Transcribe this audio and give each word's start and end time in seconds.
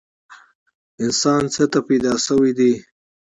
انسان 1.03 1.41
څه 1.53 1.63
ته 1.71 1.79
پیدا 1.87 2.13
شوی 2.25 2.51
دی؟ 2.57 2.71